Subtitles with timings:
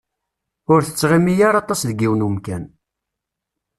[0.73, 2.63] Ur tettɣimi ara aṭas deg yiwen n umkan.